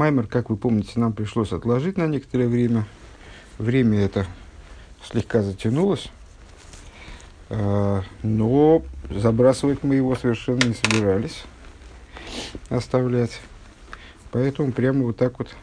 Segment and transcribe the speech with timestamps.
[0.00, 2.86] Маймер, как вы помните, нам пришлось отложить на некоторое время.
[3.58, 4.24] Время это
[5.04, 6.08] слегка затянулось.
[7.50, 11.42] А, но забрасывать мы его совершенно не собирались
[12.70, 13.42] оставлять.
[14.32, 15.54] Поэтому прямо вот так вот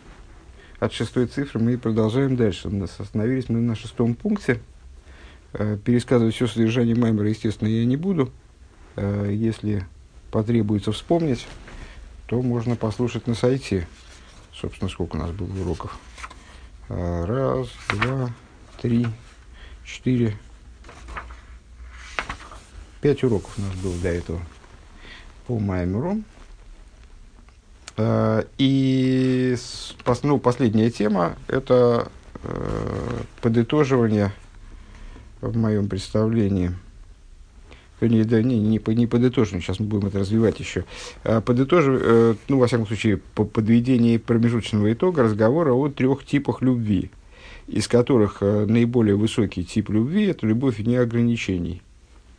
[0.80, 2.70] от шестой цифры мы продолжаем дальше.
[3.00, 4.62] Остановились мы на шестом пункте.
[5.54, 8.30] А, пересказывать все содержание Маймера, естественно, я не буду.
[8.98, 9.88] А, если
[10.30, 11.48] потребуется вспомнить,
[12.28, 13.88] то можно послушать на сайте.
[14.60, 15.98] Собственно, сколько у нас было уроков?
[16.90, 18.32] Раз, два,
[18.82, 19.06] три,
[19.84, 20.38] четыре,
[23.02, 24.42] Пять уроков у нас было до этого
[25.46, 26.24] по Маймеру.
[27.96, 29.56] А, и
[30.24, 32.12] ну, последняя тема– это
[32.44, 34.32] э, подытоживание
[35.42, 36.76] в моем представлении.
[38.00, 40.86] Не, да, не, не, не подытоживание, сейчас мы будем это развивать еще.
[41.24, 46.62] А, подытоживание, э, ну, во всяком случае, по подведении промежуточного итога разговора о трех типах
[46.62, 47.10] любви,
[47.68, 51.82] из которых э, наиболее высокий тип любви– это любовь вне ограничений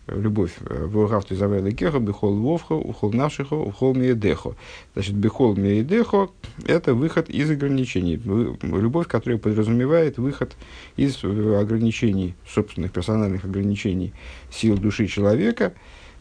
[0.09, 0.53] любовь.
[0.61, 4.55] Э, Вогавту завела кеха, бехол вовха, ухол навшихо, ухол миедехо.
[4.95, 6.31] Значит, бехол миедехо–
[6.67, 8.21] это выход из ограничений.
[8.63, 10.57] Любовь, которая подразумевает выход
[10.97, 14.13] из э, ограничений, собственных персональных ограничений
[14.51, 15.73] сил души человека,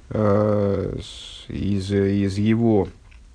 [0.09, 0.97] э,
[1.47, 2.88] из, из его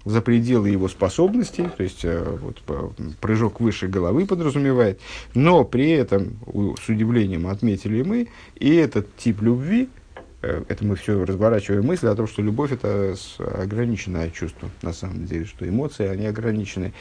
[0.05, 2.61] за пределы его способностей, то есть вот,
[3.21, 4.99] прыжок выше головы подразумевает,
[5.33, 6.39] но при этом,
[6.85, 9.89] с удивлением отметили мы, и этот тип любви–
[10.43, 15.45] это мы все разворачиваем мысль о том, что любовь это ограниченное чувство, на самом деле,
[15.45, 16.93] что эмоции, они ограничены.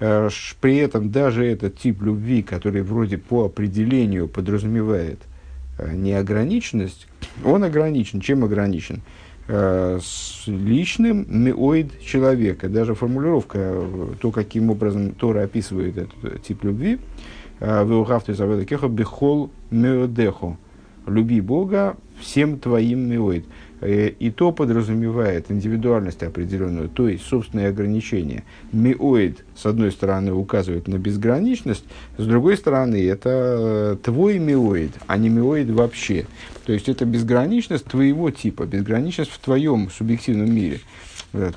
[0.00, 0.28] Э,
[0.60, 5.20] при этом даже этот тип любви, который вроде по определению подразумевает
[5.78, 7.08] э, неограниченность,
[7.42, 8.20] он ограничен.
[8.20, 9.02] Чем ограничен?
[9.48, 12.68] С личным миоид человека.
[12.68, 13.82] Даже формулировка,
[14.20, 17.00] то, каким образом Тора описывает этот тип любви,
[17.58, 20.56] «Веухавты заведа кеха бехол меодехо»
[21.06, 23.44] люби Бога всем твоим миоид.
[23.80, 28.44] Э, и то подразумевает индивидуальность определенную, то есть собственные ограничения.
[28.72, 31.84] Миоид, с одной стороны, указывает на безграничность,
[32.18, 36.26] с другой стороны, это э, твой миоид, а не миоид вообще.
[36.66, 40.80] То есть это безграничность твоего типа, безграничность в твоем субъективном мире.
[41.32, 41.50] Э,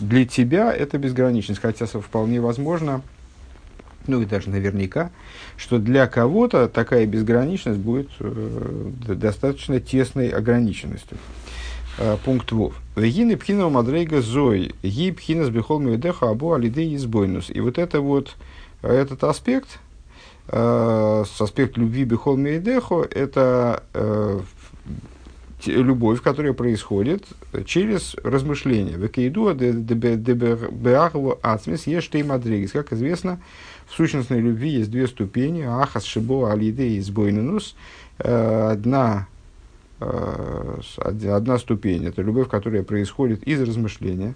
[0.00, 3.02] для тебя это безграничность, хотя вполне возможно,
[4.08, 5.10] ну и даже наверняка,
[5.56, 11.18] что для кого-то такая безграничность будет э, достаточно тесной ограниченностью.
[11.98, 12.74] Э, пункт Вов.
[12.94, 17.50] Вегины пхина мадрейга зой, ги пхина с бихол меведеха абу алидей избойнус.
[17.50, 18.36] И вот это вот,
[18.82, 19.80] этот аспект,
[20.46, 24.40] э, аспект любви бихол меведехо, это э,
[25.66, 27.24] любовь, которая происходит
[27.66, 28.96] через размышления.
[28.96, 32.70] Векейдуа дебеахву ацмис ештей мадригис.
[32.70, 33.40] Как известно,
[33.88, 35.62] в сущностной любви есть две ступени.
[35.62, 37.74] Ахас шибо алиде и сбойненус.
[38.18, 39.28] Э, одна,
[40.00, 44.34] э, одна ступень– это любовь, которая происходит из размышления.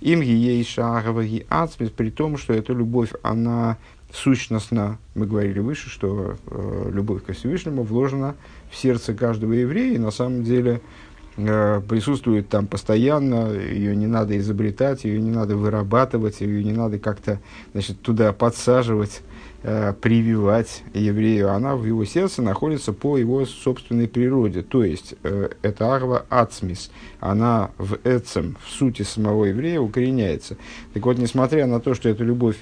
[0.00, 3.78] Им ей шагова и ацмис, при том, что эта любовь, она
[4.12, 4.98] сущностна.
[5.14, 8.36] Мы говорили выше, что э, любовь ко Всевышнему вложена
[8.70, 10.80] в сердце каждого еврея, и на самом деле
[11.36, 17.40] присутствует там постоянно, ее не надо изобретать, ее не надо вырабатывать, ее не надо как-то
[17.72, 19.22] значит, туда подсаживать,
[19.64, 21.50] э, прививать еврею.
[21.50, 24.62] Она в его сердце находится по его собственной природе.
[24.62, 30.56] То есть, э, это арва ацмис, она в эцем, в сути самого еврея укореняется.
[30.92, 32.58] Так вот, несмотря на то, что эта любовь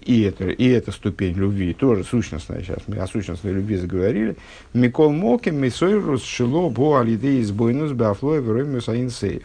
[0.00, 4.36] и это, и эта ступень любви, тоже сущностная, сейчас мы о сущностной любви заговорили.
[4.74, 9.42] Микол Моки, Мисойрус, Шило, Бо, Алидей, Сбойнус, Беафлой, Веромиус, Аинсейв.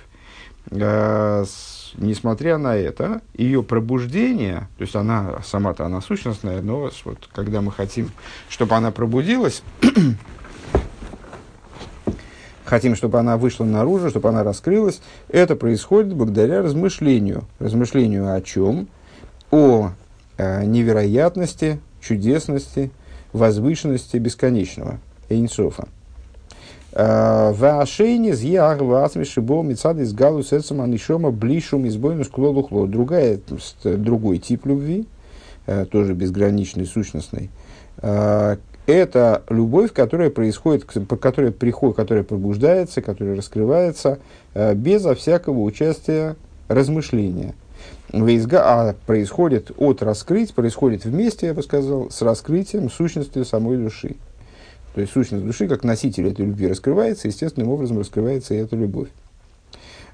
[0.71, 1.43] А,
[1.97, 7.71] несмотря на это, ее пробуждение, то есть она сама-то она сущностная, но вот, когда мы
[7.71, 8.11] хотим,
[8.47, 9.63] чтобы она пробудилась,
[12.65, 17.45] хотим, чтобы она вышла наружу, чтобы она раскрылась, это происходит благодаря размышлению.
[17.59, 18.87] Размышлению о чем?
[19.49, 19.93] О
[20.37, 22.91] невероятности, чудесности,
[23.33, 25.87] возвышенности бесконечного, Эйнсофа.
[26.93, 32.87] Э, в Ашейне зьяг васмиши бо мецад из галу сердцем анишома блишум избойнус клолухло.
[32.87, 33.39] Другая,
[33.83, 35.05] другой тип любви,
[35.65, 37.49] э, тоже безграничный, сущностный,
[37.99, 44.19] это любовь, которая происходит, которая приходит, которая пробуждается, которая раскрывается
[44.53, 46.35] безо всякого участия
[46.67, 47.55] размышления–
[48.13, 54.15] а происходит от раскрыть, происходит вместе, я бы сказал, с раскрытием сущности самой души.
[54.95, 59.09] То есть сущность души, как носитель этой любви, раскрывается, естественным образом раскрывается и эта любовь.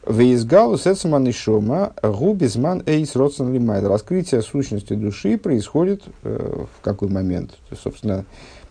[0.05, 3.85] Вейсгалу сецман и шома губизман эйс лимайд.
[3.85, 7.51] Раскрытие сущности души происходит э, в какой момент?
[7.81, 8.25] Собственно,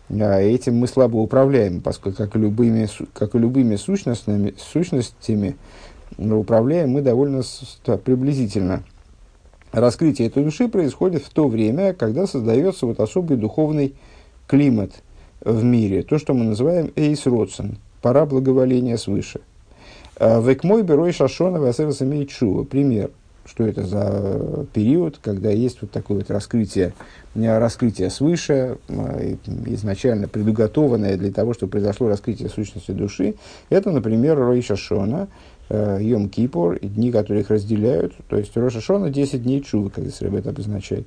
[0.09, 5.55] э, этим мы слабо управляем, поскольку, как и любыми, как и любыми сущностями, сущностями
[6.19, 7.41] управляем мы довольно
[8.05, 8.83] приблизительно.
[9.73, 13.95] Раскрытие этой души происходит в то время, когда создается вот особый духовный
[14.47, 14.91] климат
[15.41, 19.41] в мире, то, что мы называем эйс родсен, пора благоволения свыше–
[20.17, 22.63] Э, Век мой берой шашона васерас имеет шува.
[22.63, 23.11] Пример.
[23.45, 26.93] Что это за период, когда есть вот такое вот раскрытие,
[27.35, 28.77] раскрытие свыше,
[29.65, 33.35] изначально предуготованное для того, чтобы произошло раскрытие сущности души.
[33.69, 35.27] Это, например, Рой Шашона,
[35.69, 38.13] э, Йом Кипур, дни, которые их разделяют.
[38.27, 41.05] То есть Роша Шона 10 дней чувы, как здесь это обозначает.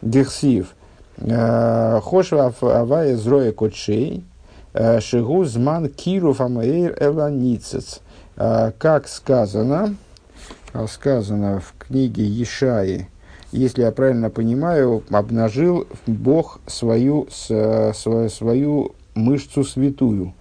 [0.00, 0.74] Дехсив.
[1.18, 4.24] Хошва авая зроя котшей.
[5.00, 8.00] Шигу зман киру фамаэйр эланицец.
[8.36, 9.96] Как сказано,
[10.88, 13.08] сказано в книге Ешаи,
[13.52, 20.32] если я правильно понимаю, обнажил Бог свою, свою, свою мышцу святую,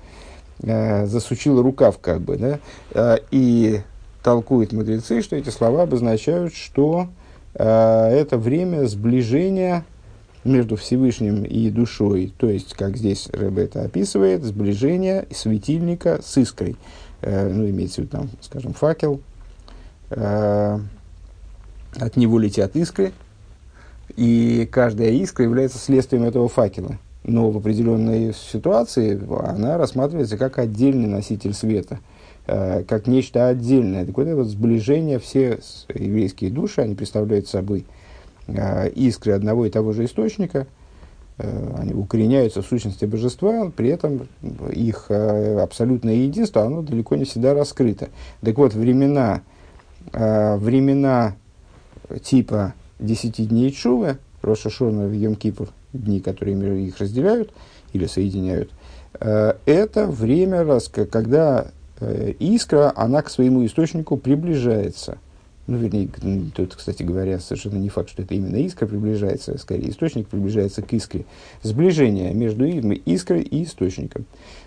[0.63, 3.81] а, засучил рукав как бы, да, и
[4.23, 7.07] толкуют мудрецы, что эти слова обозначают, что
[7.53, 9.83] это время сближения
[10.43, 16.75] между Всевышним и душой, то есть, как здесь Рэбе это описывает, сближение светильника с искрой.
[17.21, 19.21] Э, ну, имеется в виду, там, скажем, факел,
[20.09, 20.79] э,
[21.99, 23.11] от него летят искры,
[24.15, 26.97] и каждая искра является следствием этого факела.
[27.23, 31.99] Но в определенной ситуации она рассматривается как отдельный носитель света,
[32.47, 34.05] э, как нечто отдельное.
[34.05, 35.59] Так вот, это сближение, все
[35.93, 37.85] еврейские души, они представляют собой
[38.95, 40.67] искры одного и того же источника–
[41.41, 44.27] Э, они укореняются в сущности божества, при этом
[44.71, 48.09] их э, абсолютное единство, оно далеко не всегда раскрыто.
[48.41, 49.41] Так вот, времена,
[50.13, 51.35] э, времена
[52.21, 57.51] типа десяти дней Чувы, Рошашона в Йом-Кипур, дни, которые их разделяют
[57.93, 58.71] или соединяют,
[59.19, 60.79] это время,
[61.09, 61.67] когда
[62.39, 65.17] искра, она к своему источнику приближается–
[65.67, 66.09] ну, вернее,
[66.53, 70.91] тут, кстати говоря, совершенно не факт, что это именно искра приближается, скорее источник приближается к
[70.91, 71.25] искре.
[71.61, 74.25] Сближение между искрой и источником.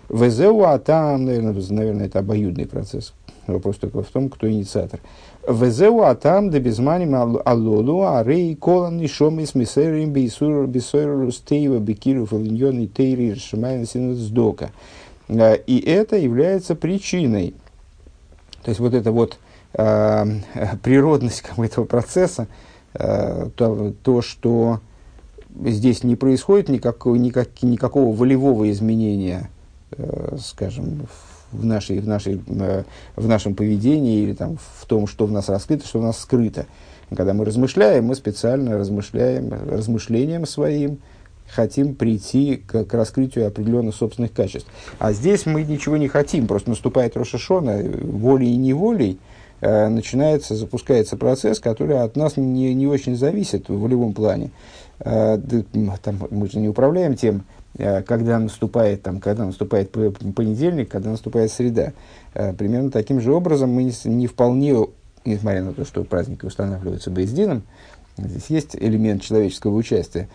[0.09, 3.13] ВЗУ, а там, наверное, наверное, это обоюдный процесс.
[3.47, 4.99] Вопрос только в том, кто инициатор.
[5.47, 10.65] ВЗУ, а там, да без мани алолу, а рей колан и шом из мисерим бисур
[10.65, 14.71] бисойру стейва бекиру фалиньон и тейри шамайна сдока.
[15.27, 17.53] Э, и это является причиной.
[18.63, 19.37] То есть вот это вот
[19.73, 20.25] э,
[20.81, 22.47] природность как бы, этого процесса,
[22.95, 24.79] э, то, то, что
[25.63, 29.49] здесь не происходит никакого, никак, никакого волевого изменения,
[29.91, 32.83] э, скажем, в, нашей, в, нашей, э,
[33.15, 36.65] в нашем поведении или там, в том, что в нас раскрыто, что в нас скрыто.
[37.15, 40.97] Когда мы размышляем, мы специально размышляем, размышлением своим,
[41.47, 44.67] хотим прийти к, к раскрытию определенных собственных качеств.
[44.97, 49.19] А здесь мы ничего не хотим, просто наступает Рошашона волей и неволей–
[49.61, 54.51] Э, начинается, запускается процесс, который от нас не, не очень зависит в волевом плане.
[54.99, 55.39] Э,
[56.03, 57.45] там, мы же не управляем тем,
[57.77, 61.93] когда наступает, там, когда наступает понедельник, когда наступает среда.
[62.33, 64.87] Примерно таким же образом мы не, не вполне,
[65.25, 67.63] несмотря на то, что праздники устанавливаются Бейздином,
[68.17, 70.29] здесь есть элемент человеческого участия,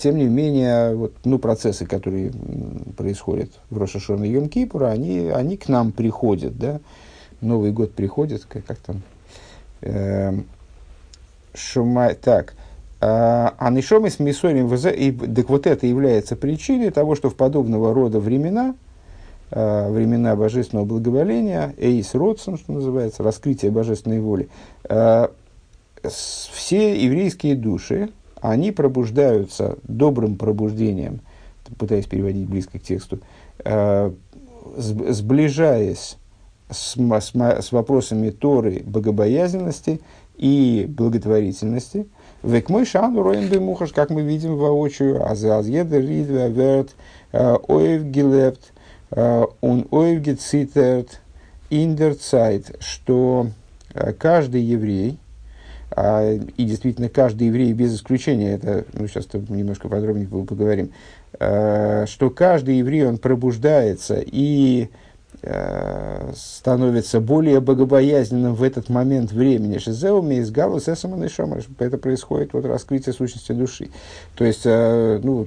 [0.00, 2.32] тем не менее, вот, ну, процессы, которые
[2.96, 6.80] происходят в Рошашон и Йом-Кипура, они, они к нам приходят, да,
[7.40, 9.02] Новый год приходит, как, как там,
[9.80, 10.40] э,
[11.54, 12.54] шумай, так,
[13.00, 17.94] а, а нишомис мисорим вз, и так вот это является причиной того, что в подобного
[17.94, 18.74] рода времена,
[19.50, 24.50] э, времена божественного благоволения, эйс родсон, что называется, раскрытие божественной воли,
[24.88, 25.28] э,
[26.02, 28.10] все еврейские души,
[28.42, 31.20] они пробуждаются добрым пробуждением,
[31.78, 33.20] пытаясь переводить близко к тексту,
[34.76, 36.16] сближаясь
[36.70, 40.00] с, с, с вопросами Торы, богобоязненности
[40.36, 42.06] и благотворительности.
[42.42, 46.90] Век мой шану роем бемухаш, как мы видим воочию, азаз едер ридве верт,
[47.32, 48.72] э, оев гилепт,
[49.10, 51.20] э, он оев гецитерт,
[51.68, 53.48] индер цайт, что
[53.92, 55.18] э, каждый еврей,
[55.90, 60.92] а, и действительно каждый еврей без исключения, это ну, сейчас немножко подробнее поговорим,
[61.34, 65.09] что каждый еврей, он пробуждается и Э,
[66.36, 69.78] становится более богобоязненным в этот момент времени.
[69.78, 70.88] Шизеуми из Галус
[71.78, 73.90] Это происходит вот раскрытие сущности души.
[74.36, 75.46] То есть, э, ну,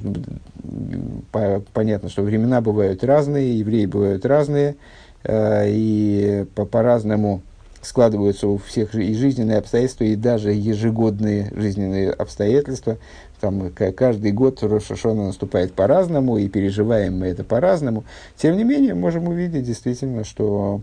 [1.31, 4.75] по, понятно, что времена бывают разные, евреи бывают разные,
[5.23, 7.41] э, и по, по-разному
[7.81, 12.97] складываются у всех и жизненные обстоятельства, и даже ежегодные жизненные обстоятельства.
[13.43, 18.05] Там каждый год Рошашона наступает по-разному, и переживаем мы это по-разному.
[18.38, 20.79] Тем не менее, можем увидеть действительно, что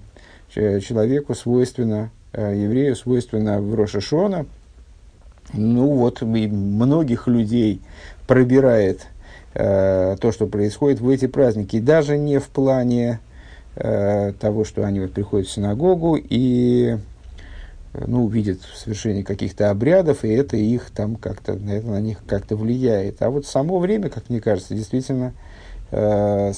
[0.51, 4.45] человеку свойственно, э, еврею свойственно в Рошашона,
[5.55, 7.81] ну вот, многих людей
[8.27, 9.07] пробирает
[9.55, 11.81] э, то, что происходит в эти праздники.
[11.81, 13.21] Даже не в плане
[13.75, 16.99] э, того, что они вот приходят в синагогу и
[17.93, 22.57] ну, видят в совершении каких-то обрядов, и это их там как-то, это на них как-то
[22.57, 23.21] влияет.
[23.23, 25.33] А вот само время, как мне кажется, действительно
[25.91, 26.53] э,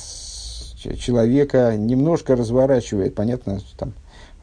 [0.76, 3.14] человека немножко разворачивает.
[3.14, 3.94] Понятно, там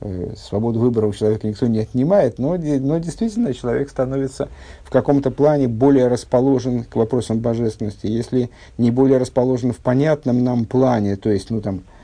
[0.01, 4.49] э, свободу выбора у человека никто не отнимает, но, но действительно человек становится
[4.83, 8.07] в каком-то плане более расположен к вопросам божественности.
[8.07, 11.98] Если не более расположен в понятном нам плане, то есть, ну, там, Э,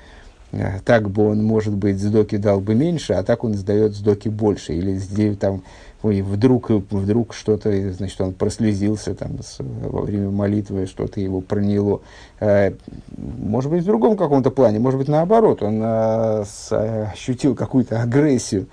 [0.85, 4.73] так бы он, может быть, сдоки дал бы меньше, а так он сдает сдоки больше.
[4.73, 5.63] Или там,
[6.01, 12.01] ой, вдруг, вдруг что-то, значит, он прослезился там с, во время молитвы, что-то его проняло.
[12.39, 12.73] Э,
[13.17, 16.71] может быть, в другом каком-то плане, может быть, наоборот, он с,
[17.11, 18.67] ощутил какую-то агрессию.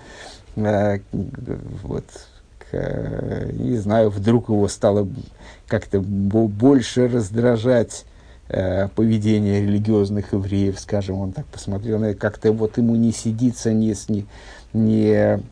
[0.54, 2.04] Вот,
[2.72, 5.08] не знаю, вдруг его стало
[5.66, 8.04] как-то больше раздражать
[8.48, 14.26] поведение религиозных евреев, скажем, он так посмотрел, на как-то вот ему не сидится, не, не,
[14.72, 15.42] не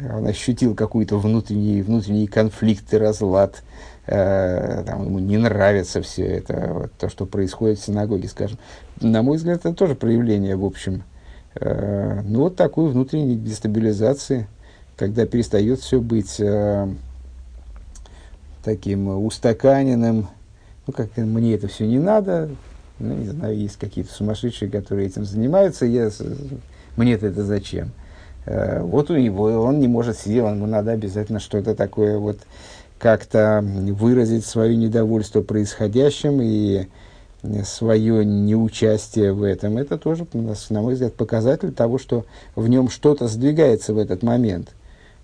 [0.00, 3.62] он ощутил какой-то внутренний, внутренний конфликт и разлад,
[4.06, 8.58] э, там, ему не нравится все это, вот, то, что происходит в синагоге, скажем.
[9.00, 11.02] На мой взгляд, это тоже проявление, в общем,
[11.54, 14.46] э, ну, вот такой внутренней дестабилизации,
[14.96, 16.88] когда перестает все быть э,
[18.64, 20.28] таким устаканенным,
[20.86, 22.50] ну, как мне это все не надо,
[22.98, 26.10] ну, не знаю, есть какие-то сумасшедшие, которые этим занимаются, я,
[26.96, 27.90] мне-то это зачем?
[28.46, 32.38] Э, вот у него, он не может сидеть, ему надо обязательно что-то такое вот
[32.98, 36.86] как-то выразить свое недовольство происходящим и
[37.64, 39.78] свое неучастие в этом.
[39.78, 42.24] Это тоже, на мой взгляд, показатель того, что
[42.54, 44.70] в нем что-то сдвигается в этот момент.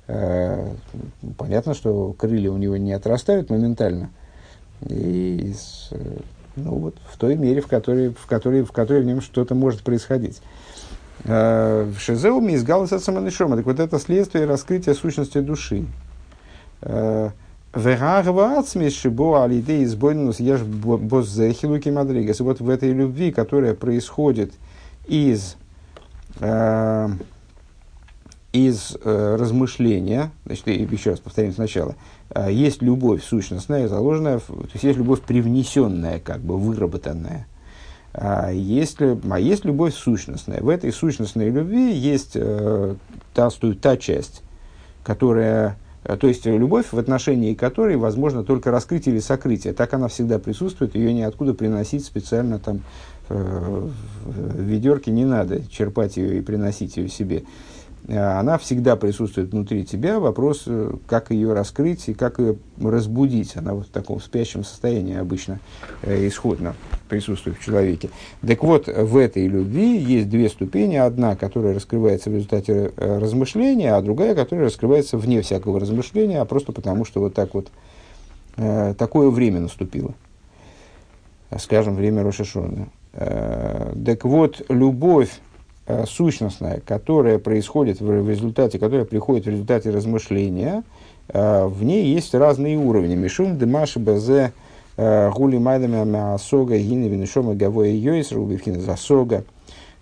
[0.09, 0.73] Э,
[1.37, 4.11] понятно, что крылья у него не отрастают моментально,
[4.87, 5.91] и с,
[6.57, 9.83] ну, вот, в той мере, в которой, в которой, в которой в нем что-то может
[9.83, 10.41] происходить.
[11.25, 13.57] Э, в Шизеу мизгалас от саманишома.
[13.57, 15.87] Так вот это следствие раскрытия сущности души.
[16.83, 17.31] Э,
[21.91, 22.41] мадригас.
[22.41, 24.53] Вот в этой любви, которая происходит
[25.07, 25.57] из
[26.41, 27.09] э,
[28.53, 31.95] из э, размышления, значит, еще раз повторим сначала, э,
[32.49, 37.47] есть любовь сущностная, заложенная, то есть есть любовь привнесенная, как бы выработанная.
[38.13, 40.61] А есть, а есть любовь сущностная.
[40.61, 42.95] В этой сущностной любви есть э,
[43.35, 44.43] та, та часть,
[45.05, 49.73] которая, э, то есть любовь, в отношении которой возможно только раскрытие или сокрытие.
[49.73, 52.81] Так она всегда присутствует, ее ниоткуда приносить специально там
[53.29, 53.89] э,
[54.25, 57.39] в ведерке не надо, черпать ее и приносить ее себе.
[57.39, 57.45] Э,
[58.09, 60.19] она всегда присутствует внутри тебя.
[60.19, 63.57] Вопрос, э, как ее раскрыть и как ее разбудить.
[63.57, 65.61] Она вот в таком спящем состоянии обычно
[66.03, 66.75] э, исходно
[67.09, 68.09] присутствует в человеке.
[68.47, 70.97] Так вот, в этой любви есть две ступени.
[70.97, 76.73] Одна, которая раскрывается в результате размышления, а другая, которая раскрывается вне всякого размышления, а просто
[76.73, 77.69] потому, что вот так вот
[78.57, 80.15] такое время наступило.
[81.59, 82.89] Скажем, время Рошашона.
[83.13, 85.48] Так вот, любовь Э,
[86.07, 90.85] сущностная, которая происходит в результате, которая приходит в результате размышления,
[91.29, 93.15] э, в ней есть разные уровни.
[93.15, 94.53] Мишум демаши базе
[94.97, 99.45] э, гули майдами асога гини винишома гавоя йойс рубивхина засога.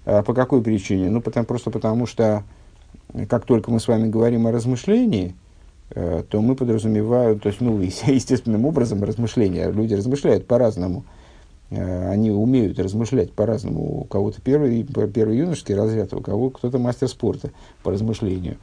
[0.04, 1.10] По какой причине?
[1.10, 2.44] Ну, потому, просто потому, что
[3.28, 5.34] как только мы с вами говорим о размышлении,
[5.88, 11.15] то мы подразумеваем, то есть, ну, естественным образом размышления, люди размышляют по-разному– Э,
[11.70, 14.02] они умеют размышлять по-разному.
[14.02, 17.50] У кого-то первый, первый юношеский разряд, у кого кто-то мастер спорта
[17.82, 18.56] по размышлению.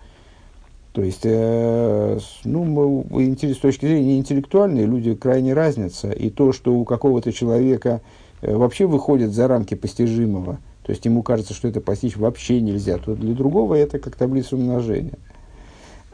[0.93, 6.11] То есть, э, ну, с точки зрения интеллектуальной, люди крайне разнятся.
[6.11, 8.01] И то, что у какого-то человека
[8.41, 12.99] э, вообще выходит за рамки постижимого, то есть ему кажется, что это постичь вообще нельзя,
[12.99, 15.17] то для другого это как таблица умножения.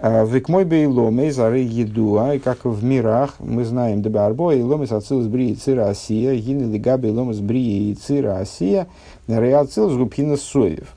[0.01, 5.27] Векмой бейломей зары едуа, и как в мирах, мы знаем, дабы арбо и ломес ацилус
[5.27, 8.87] брии цира асия, гины лига бейломес брии и цира асия,
[9.27, 10.95] реацилус губхина соев.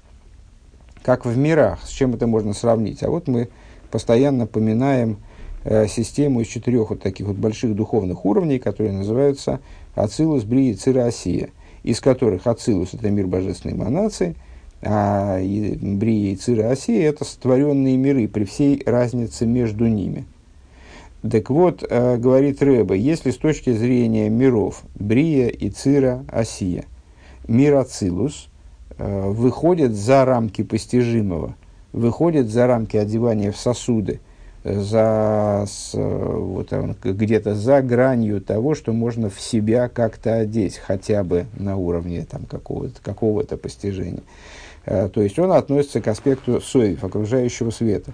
[1.03, 3.03] Как в мирах, с чем это можно сравнить?
[3.03, 3.49] А вот мы
[3.91, 5.17] постоянно поминаем
[5.65, 9.59] э, систему из четырех вот таких вот больших духовных уровней, которые называются
[9.97, 11.51] Ацилус, Брии, Цира, Асия,
[11.83, 14.37] из которых Ацилус– это мир божественной эманации,
[14.85, 20.25] А Брия и Цира Осия– это сотворенные миры при всей разнице между ними.
[21.29, 26.85] Так вот, э, говорит Рэба, если с точки зрения миров Брия и Цира Осия,
[27.47, 28.49] мир Ацилус
[28.99, 31.55] э, выходит за рамки постижимого,
[31.93, 34.19] выходит за рамки одевания в сосуды,
[34.65, 36.73] за, с, вот,
[37.05, 42.47] где-то за гранью того, что можно в себя как-то одеть, хотя бы на уровне там,
[42.47, 44.23] какого-то, какого-то постижения.
[44.85, 48.12] Э, то есть он относится к аспекту соев, окружающего света.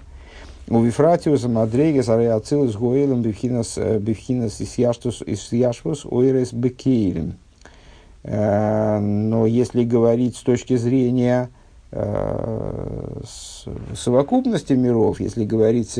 [0.67, 3.99] У Вифратиуса Мадрейгес Ареацилус Гоэлем Бифхинас э,
[5.25, 7.37] Исяшвус Ойрес Бекейлем.
[8.23, 11.49] Э, но если говорить с точки зрения
[13.95, 15.99] совокупности миров, если говорить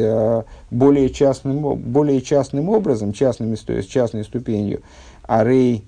[0.69, 4.83] более частным, более частным образом, частными, то есть частной ступенью,
[5.23, 5.83] арей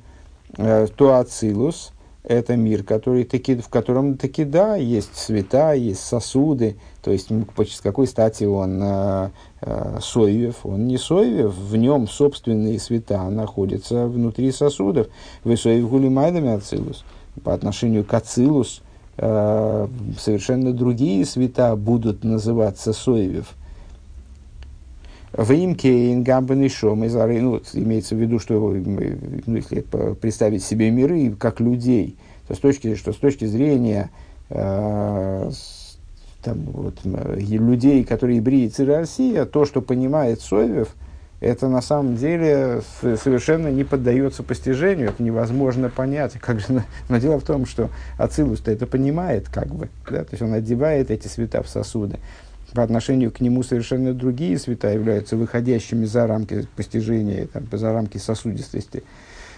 [0.57, 1.91] туацилус,
[2.23, 6.77] это мир, который таки, в котором таки да, есть цвета, есть сосуды.
[7.01, 9.29] То есть, с какой стати он э,
[9.61, 10.65] э, соевев?
[10.65, 15.07] Он не соевев, в нем собственные света находятся внутри сосудов.
[15.43, 17.03] Вы соев гулимайдами ацилус.
[17.43, 18.83] По отношению к ацилус
[19.17, 19.87] э,
[20.19, 23.55] совершенно другие света будут называться соевев–
[25.33, 29.81] в имке ингамбен шом из ну, имеется в виду, что ну, если
[30.15, 34.09] представить себе миры как людей, то с точки, что с точки зрения
[34.50, 35.51] э,
[36.43, 40.95] там, вот, людей, которые евреи Россия, то, что понимает Совев,
[41.39, 46.33] это на самом деле совершенно не поддается постижению, это невозможно понять.
[46.33, 50.23] Как же, но дело в том, что Ацилус-то это понимает, как бы, да?
[50.23, 52.19] то есть он одевает эти света в сосуды
[52.73, 58.17] по отношению к нему совершенно другие света являются выходящими за рамки постижения, там, за рамки
[58.17, 59.03] сосудистости.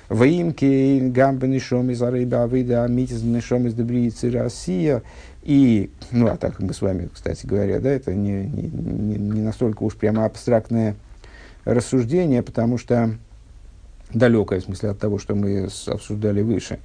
[0.09, 5.01] Воимки, гамбы, нишом из арыба, авида, амитис, нишом из добриицы, Россия.
[5.43, 9.83] И, ну, а так мы с вами, кстати говоря, да, это не, не, не настолько
[9.83, 10.95] уж прямо абстрактное
[11.65, 13.15] рассуждение, потому что
[14.13, 16.79] далекое, в смысле, от того, что мы обсуждали выше.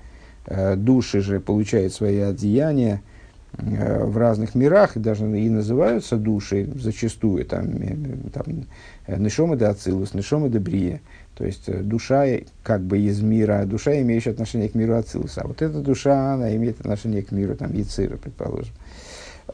[0.47, 3.03] Э, души же получают свои одеяния,
[3.53, 7.97] в разных мирах, и даже и называются души зачастую, там, э,
[8.33, 8.67] там
[9.07, 11.01] э, Нешома де Ацилус, Нешома де Брия,
[11.35, 12.25] то есть душа
[12.63, 15.43] как бы из мира, душа, имеющая отношение к миру Ацилуса.
[15.43, 18.75] А вот эта душа, она имеет отношение к миру там, Яцира, предположим.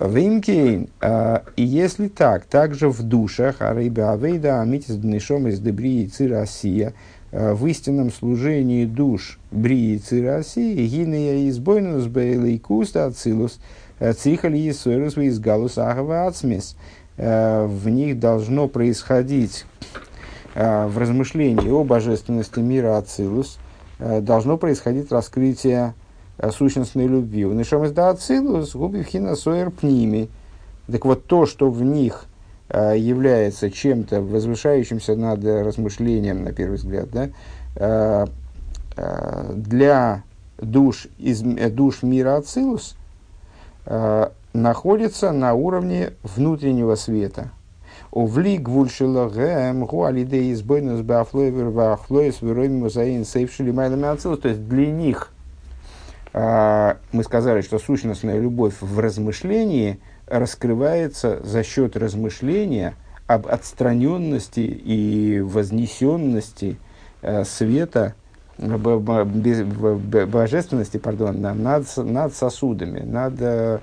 [0.00, 0.88] Вимкейн,
[1.56, 6.94] и если так, также в душах, а рейба авейда, амитис днешом из дебрии цира асия,
[7.30, 13.60] в истинном служении душ брии цира асии, гинея избойнус бейлейкуста ацилус,
[13.98, 16.76] Цихали Есуэрус из Галус Ацмис.
[17.16, 19.66] Э, в них должно происходить
[20.54, 23.58] э, в размышлении о божественности мира Ацилус,
[23.98, 25.94] э, должно происходить раскрытие
[26.50, 27.44] сущностной любви.
[27.44, 30.28] В Нишом из Ацилус губивхина соер пними.
[30.90, 32.26] Так вот, то, что в них
[32.68, 38.26] является чем-то возвышающимся над размышлением, на первый взгляд, да,
[39.54, 40.24] для
[40.58, 43.03] душ, из, душ мира Ацилус– Э,
[43.86, 47.50] находится на уровне внутреннего света.
[48.14, 54.38] Увли гвульшилагем гуалидей избойнус бафлоевер вахлоес вероми музаин сейвшили майлами ацилус.
[54.38, 55.32] То есть для них
[56.32, 62.94] э, мы сказали, что сущностная любовь в размышлении раскрывается за счет размышления
[63.26, 66.76] об отстраненности и вознесенности
[67.22, 68.14] э, света
[70.26, 73.80] божественности, пардон, над, над сосудами, над э,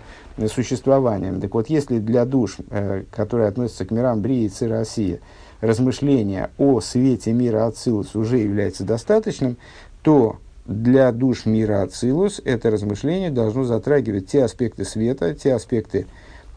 [0.48, 1.42] существованием.
[1.42, 5.20] Так вот, если для душ, э, которые относятся к мирам Брии и России,
[5.60, 9.58] размышления о свете мира Ацилус уже является достаточным,
[10.04, 16.08] то для душ мира Ацилус это размышление должно затрагивать те аспекты света, те аспекты,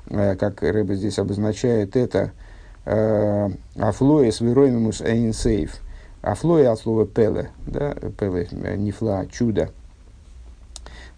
[0.08, 2.32] э, как Рэба здесь обозначает это,
[2.86, 5.80] афлоес вероимус эйнсейф,
[6.24, 9.68] Афлоя от слова пеле, да, пеле, нефла, чудо.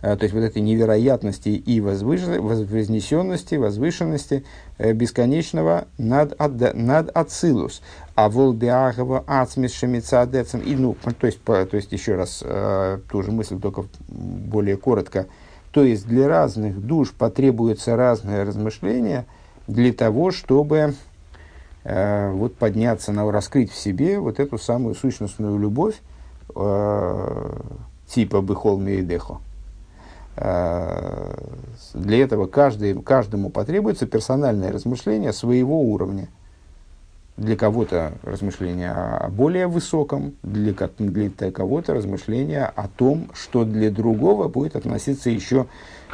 [0.02, 4.44] А, то есть вот этой невероятности и вознесенности, возвышенности
[4.78, 7.82] э, бесконечного над, ад, над ацилус.
[8.16, 10.60] А волбиагова ацмис шемицадецем.
[10.60, 14.76] И, ну, то есть, по, то есть, еще раз, э, ту же мысль, только более
[14.76, 15.26] коротко.
[15.70, 19.24] То есть, для разных душ потребуется разное размышление
[19.68, 20.94] для того, чтобы
[21.88, 26.00] вот подняться, на, раскрыть в себе вот эту самую сущностную любовь
[26.54, 27.60] э,
[28.08, 29.38] типа «быхол мейдехо».
[30.36, 31.34] Э,
[31.94, 36.28] для этого каждый, каждому потребуется персональное размышление своего уровня.
[37.36, 44.48] для кого-то размышления о более высоком, для, для кого-то размышления о том, что для другого
[44.48, 45.66] будет относиться еще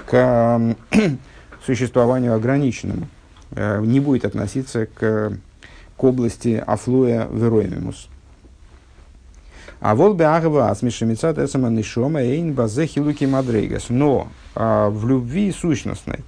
[0.07, 0.77] к
[1.65, 3.07] существованию ограниченному,
[3.53, 5.33] э, не будет относиться к,
[6.05, 8.09] области афлуя вероемимус.
[9.83, 13.87] А вот беагва асмишемицат эсама нишома эйн базе хилуки мадрейгас.
[13.89, 16.21] Но а, в любви сущностной,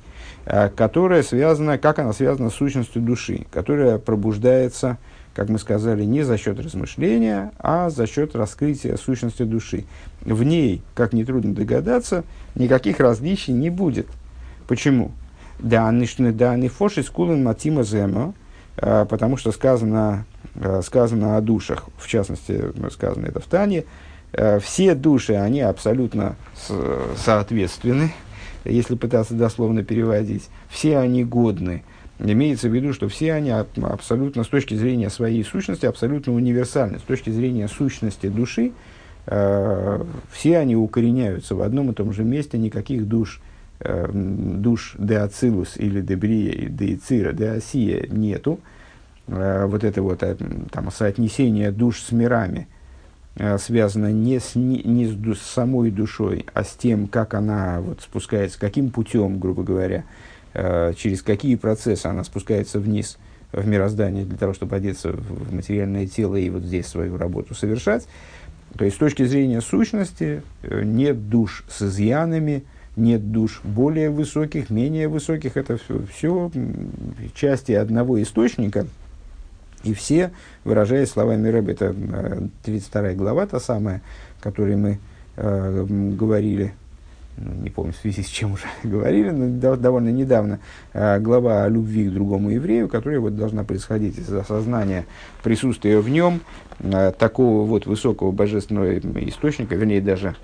[0.44, 4.98] а, которая связана, как она связана с сущностью души, которая пробуждается,
[5.34, 9.84] как мы сказали, не за счет размышления, а за счет раскрытия сущности души.
[10.22, 12.24] В ней, как нетрудно догадаться,
[12.56, 14.08] никаких различий не будет.
[14.66, 15.12] Почему?
[15.60, 18.34] Да, да, не фоши скулен матима зема,
[18.76, 20.24] потому что сказано
[20.56, 23.84] Э, сказано о душах, в частности, сказано это в Тане,
[24.32, 26.36] э, все души, они абсолютно
[27.16, 28.12] соответственны,
[28.64, 31.82] если пытаться дословно переводить, все они годны.
[32.20, 37.00] Имеется в виду, что все они абсолютно с точки зрения своей сущности абсолютно универсальны.
[37.00, 38.70] С точки зрения сущности души,
[39.26, 43.40] все они укореняются в одном и том же месте, никаких душ,
[44.12, 46.98] душ де ацилус или де брия, де
[48.10, 48.58] нету.
[49.26, 50.36] Э, вот это вот э,
[50.70, 52.68] там, соотнесение душ с мирами
[53.36, 58.02] э, связано не с, не, не с самой душой, а с тем, как она вот,
[58.02, 60.04] спускается, каким путем, грубо говоря,
[60.96, 63.18] через какие процессы она спускается вниз
[63.50, 68.06] в мироздание для того, чтобы одеться в материальное тело и вот здесь свою работу совершать.
[68.78, 72.62] То есть с точки зрения сущности нет душ с изъянами,
[72.96, 75.56] нет душ более высоких, менее высоких.
[75.56, 76.50] Это все, все
[77.34, 78.86] части одного источника–
[79.84, 80.32] и все,
[80.64, 81.94] выражаясь словами Рэбби, это
[82.64, 84.00] 32 э, глава, та самая,
[84.40, 84.98] которой мы
[85.36, 86.72] э, говорили,
[87.36, 90.58] ну, не помню, в связи с чем уже говорили, но довольно недавно,
[90.94, 95.04] э, глава о любви к другому еврею, которая вот должна происходить из осознания
[95.42, 96.40] присутствия в нем
[96.78, 100.34] э, такого вот высокого божественного источника, вернее, даже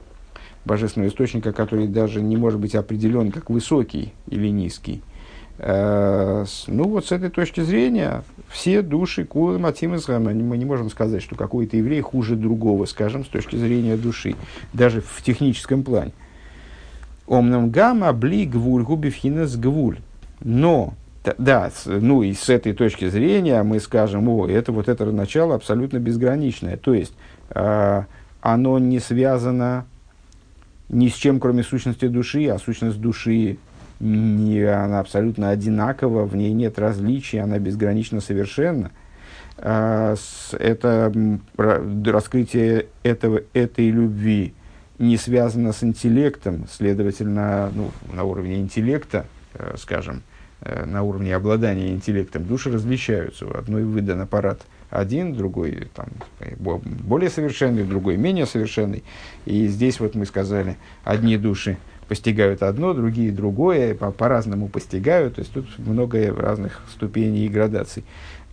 [0.64, 5.02] божественного источника, который даже не может быть определен как высокий или низкий,
[5.62, 11.22] Э, ну вот с этой точки зрения все души Кулы Матим мы не можем сказать,
[11.22, 14.36] что какой-то еврей хуже другого, скажем, с точки зрения души,
[14.72, 16.12] даже в техническом плане.
[17.26, 19.98] Омнам гамма бли гвуль губивхинас гвуль.
[20.42, 20.94] Но,
[21.36, 25.98] да, ну и с этой точки зрения мы скажем, о, это вот это начало абсолютно
[25.98, 26.78] безграничное.
[26.78, 27.12] То есть,
[27.50, 28.04] э,
[28.40, 29.84] оно не связано
[30.90, 33.58] ни с чем, кроме сущности души, а сущность души
[34.00, 38.90] не, она абсолютно одинакова, в ней нет различий, она безгранично совершенна.
[39.56, 41.12] Это
[41.56, 44.54] раскрытие этого, этой любви
[44.98, 50.22] не связано с интеллектом, следовательно, ну, на уровне интеллекта, э, скажем,
[50.60, 53.46] э, на уровне обладания интеллектом, души различаются.
[53.46, 56.08] У одной выдан аппарат один, другой там,
[56.60, 59.04] более совершенный, другой менее совершенный.
[59.46, 61.78] И здесь вот мы сказали, одни души–
[62.10, 65.36] постигают одно, другие другое, по- по-разному постигают.
[65.36, 68.02] То есть тут много разных ступеней и градаций.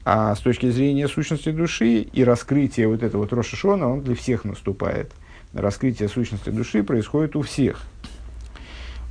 [0.05, 4.45] А с точки зрения сущности души и раскрытия вот этого вот Рошишона, он для всех
[4.45, 5.11] наступает.
[5.53, 7.81] Раскрытие сущности души происходит у всех.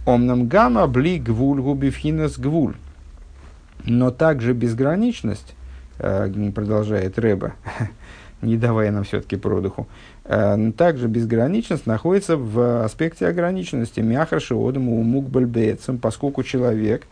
[0.07, 2.77] Омнам гамма бли гвуль губивхинас гвуль.
[3.85, 5.56] Но также безграничность,
[5.99, 7.55] продолжает Рэба,
[8.43, 9.87] не давая нам все-таки продыху.
[10.29, 14.01] Э, также безграничность находится в аспекте ограниченности.
[14.01, 17.07] Мяхарши одому мукбальбецем, поскольку человек,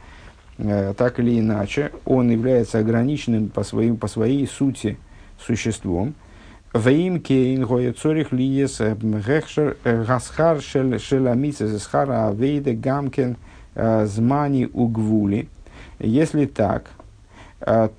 [0.59, 4.99] э, так или иначе, он является ограниченным по, своим, по своей сути
[5.41, 6.15] существом.
[6.73, 7.65] Ваим кейн
[9.85, 13.37] э, гасхар шеламица зесхара авейда гамкен
[13.77, 15.49] змани угвули.
[15.99, 16.91] Если так,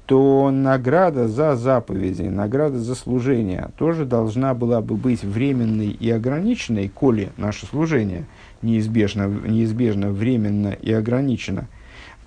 [0.05, 6.87] то награда за заповеди, награда за служение тоже должна была бы быть временной и ограниченной,
[6.87, 8.25] коли наше служение
[8.61, 11.67] неизбежно, неизбежно временно и ограничено.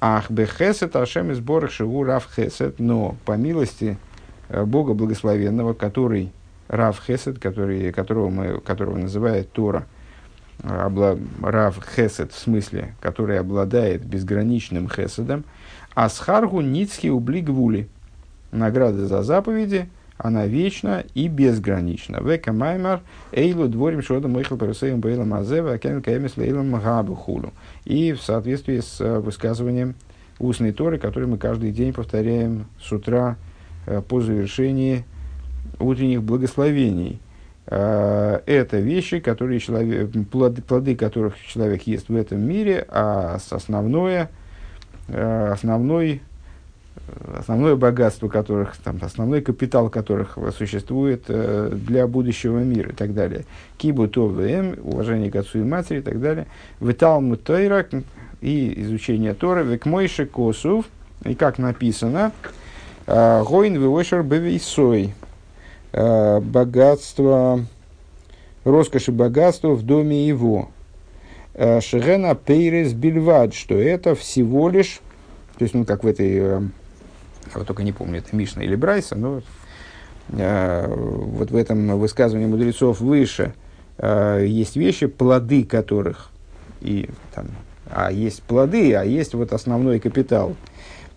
[0.00, 3.98] Ах, бехесет ашем из шигу рав хесет, но по милости
[4.48, 6.32] э, Бога Благословенного, который
[6.66, 9.86] рав хесет, который, которого, мы, которого называет Тора,
[10.64, 15.44] э, обла, рав хесет в смысле, который обладает безграничным хеседом–
[15.98, 17.88] Асхаргу ницхи убли гвули.
[18.52, 22.20] Награда за заповеди, она вечна и безгранична.
[22.22, 23.00] Века маймар
[23.32, 27.52] эйлу дворим шода мыхл парусеем бейлам азева акен каэмис лейлам габухулу.
[27.84, 29.96] И в соответствии с э, высказыванием
[30.38, 33.36] устной Торы, который мы каждый день повторяем с утра
[33.86, 35.04] э, по завершении
[35.80, 37.18] утренних благословений.
[37.66, 44.30] Э, это вещи, которые человек, плоды, плоды которых человек ест в этом мире, а основное–
[45.08, 46.22] основной
[47.36, 53.44] основное богатство которых, там, основной капитал которых существует э, для будущего мира и так далее.
[53.78, 56.46] Кибу ВМ, уважение к отцу и матери и так далее.
[56.80, 57.86] Виталму Тойра
[58.40, 60.86] и изучение Торы, Векмойши Косов,
[61.24, 62.32] и как написано,
[63.06, 65.14] Гойн Вивошер Бевейсой,
[65.92, 67.64] богатство,
[68.64, 70.68] роскошь и богатство в доме его.
[71.58, 75.00] Шерена Пейрес Бельвад, что это всего лишь,
[75.58, 76.62] то есть, ну, как в этой, я
[77.54, 79.42] вот только не помню, это Мишна или Брайса, но
[80.30, 83.54] э, вот в этом высказывании мудрецов выше
[83.96, 86.30] э, есть вещи, плоды которых,
[86.80, 87.46] и там,
[87.90, 90.54] а есть плоды, а есть вот основной капитал.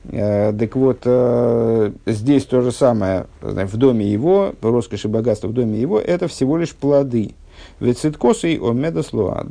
[0.05, 5.53] Э, так вот, э, здесь то же самое, в доме его, роскошь и богатство в
[5.53, 7.35] доме его, это всего лишь плоды.
[7.79, 9.49] Ведь циткосы о медослуад.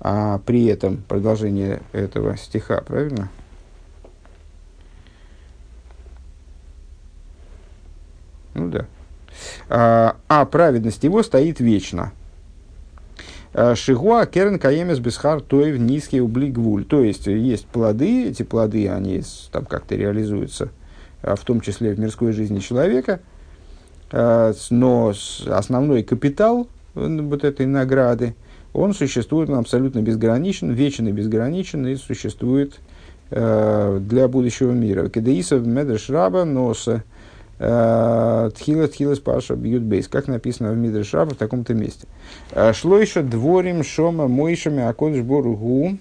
[0.00, 3.30] А при этом продолжение этого стиха, правильно?
[8.54, 8.86] Ну да.
[9.68, 12.12] А, а праведность его стоит вечно.
[13.52, 16.84] А, Шигуа керен каемес бесхар тоев низкий ублигвуль.
[16.84, 20.70] То есть, есть плоды, эти плоды, они там как-то реализуются,
[21.22, 23.20] а, в том числе в мирской жизни человека.
[24.12, 25.12] Но
[25.48, 28.36] основной капитал вот этой награды,
[28.76, 32.78] он существует, он абсолютно безграничен, вечен и безграничен, и существует
[33.28, 35.08] для будущего мира.
[35.08, 37.02] Кедаисов медреш раба носа
[37.58, 42.06] Э, Тхила Тхила Паша бьют бейс, как написано в Мидриш Раба в таком-то месте.
[42.52, 45.96] Э, шло еще дворим шома мойшами акодыш боругу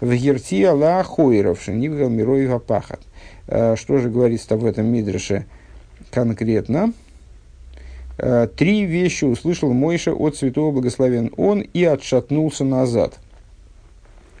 [0.00, 3.00] в герти Аллах хойров шенивгал мирой пахат.
[3.48, 5.46] Э, что же говорится в этом Мидрише
[6.12, 6.92] конкретно?
[8.56, 13.18] Три вещи услышал Мойша от святого благословен он и отшатнулся назад.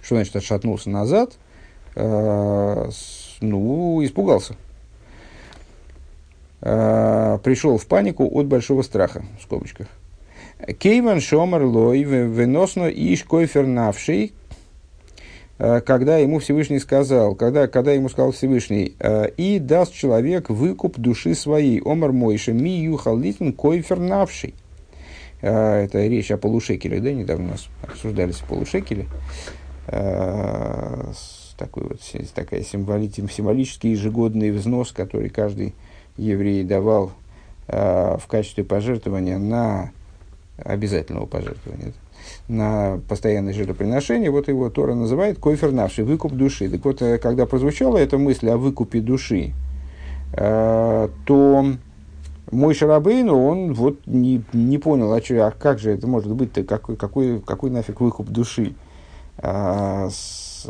[0.02, 1.32] Что значит отшатнулся назад?
[1.94, 2.90] Ну,
[4.04, 4.56] испугался
[6.60, 9.86] э, пришел в панику от большого страха, в скобочках.
[10.78, 14.30] Кейван шомар лой выносно иш койфер навший, э,
[15.84, 21.34] когда ему Всевышний сказал, когда, когда ему сказал Всевышний, э, и даст человек выкуп души
[21.34, 24.54] своей, омар мойша ми юхал литн койфер навший.
[25.42, 29.06] Э, это речь о полушекеле, да, недавно у нас обсуждались полушекели.
[31.60, 32.00] Такой вот,
[32.34, 35.74] такая символический ежегодный взнос, который каждый
[36.16, 37.12] еврей давал
[37.68, 39.90] э, в качестве пожертвования на
[40.56, 41.92] обязательного пожертвования,
[42.50, 46.68] на постоянное жертвоприношение, вот его Тора называет койфер навший, выкуп души.
[46.68, 49.52] Так вот, э, когда прозвучала эта мысль о выкупе души,
[50.32, 51.66] э, то
[52.50, 56.64] мой Шарабейну, он вот не, не понял, а, что, а как же это может быть-то,
[56.64, 58.74] какой, какой, какой нафиг выкуп души?
[59.38, 60.68] А, с,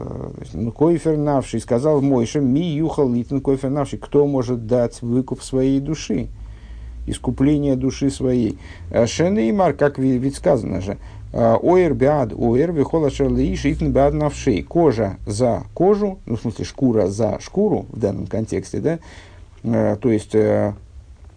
[0.53, 5.81] ну, койфер навший, сказал Мойша, ми юхал литн койфер навший, кто может дать выкуп своей
[5.81, 6.29] души,
[7.07, 8.59] искупление души своей.
[8.91, 10.99] А Шенеймар, как ведь сказано же,
[11.33, 14.63] Оэр биад оэр вихола шерлеиш ифн биад навшей.
[14.63, 18.99] Кожа за кожу, ну, в смысле, шкура за шкуру в данном контексте, да,
[19.63, 20.73] а, то есть, э,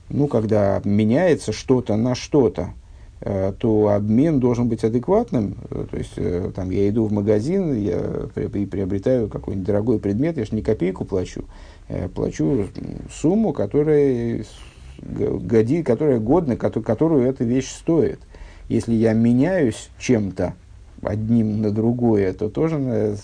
[0.10, 2.74] ну, когда меняется что-то на что-то,
[3.26, 5.56] Э, то обмен должен быть адекватным.
[5.70, 10.54] Э, то есть, там, я иду в магазин, я приобретаю какой-нибудь дорогой предмет, я же
[10.54, 11.46] не копейку плачу,
[11.88, 12.68] я плачу
[13.14, 14.44] сумму, которая,
[15.00, 18.20] годи, которая годна, которую эта вещь стоит.
[18.74, 20.56] Если я меняюсь чем-то
[21.04, 23.16] одним на другое, то тоже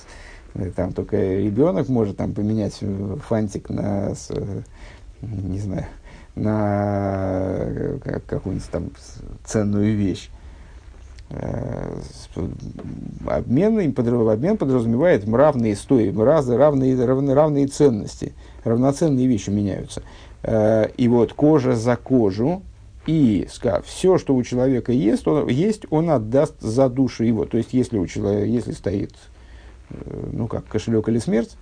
[0.76, 2.80] там только ребенок может там поменять
[3.28, 4.14] фантик на,
[5.22, 5.88] не знаю,
[6.36, 8.92] на э, какую-нибудь там
[9.44, 10.30] ценную вещь.
[11.32, 12.00] Э,
[13.26, 13.92] обмен,
[14.30, 18.34] обмен подразумевает равные стоимости, равные, равные, равные ценности,
[18.64, 20.04] равноценные вещи меняются.
[20.44, 22.62] Э, и вот кожа за кожу,
[23.06, 27.46] и сказав, все, что у человека есть, он, есть, он отдаст за душу его.
[27.46, 29.14] То есть, если у человека, если стоит,
[30.32, 31.56] ну как, кошелек или смерть,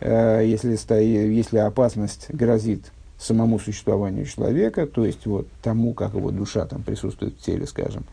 [0.00, 6.66] если, стоит, если опасность грозит самому существованию человека, то есть вот тому, как его душа
[6.66, 8.04] там присутствует в теле, скажем,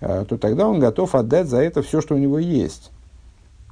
[0.00, 2.90] э, то тогда он готов отдать за это все, что у него есть.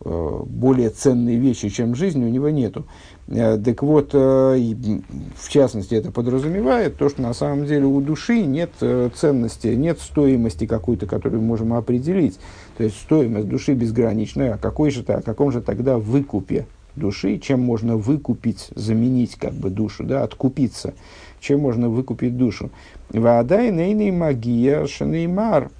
[0.05, 2.87] Э, более ценные вещи, чем жизнь, у него нету.
[3.29, 8.71] Э, так вот, в частности, это подразумевает то, что на самом деле у души нет
[9.15, 12.39] ценности, нет стоимости какой-то, которую мы можем определить.
[12.77, 17.61] То есть стоимость души безграничная, а какой же, о каком же тогда выкупе души, чем
[17.61, 20.95] можно выкупить, заменить как бы душу, да, откупиться,
[21.41, 22.71] чем можно выкупить душу.
[23.11, 25.71] Вода и магия шанеймар.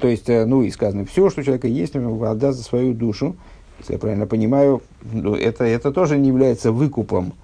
[0.00, 2.94] То есть, э, ну и сказано, все, что у человека есть, он вода за свою
[2.94, 3.36] душу.
[3.78, 7.34] Если я правильно понимаю, ну, это, это тоже не является выкупом.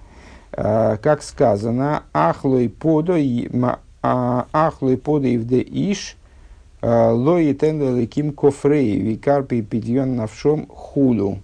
[0.51, 3.17] Э, как сказано, ахлой подо
[4.03, 6.17] а, ахлой подо ивде иш
[6.81, 11.39] лои тенделеким кофрей викарпи пидьон навшом хулу.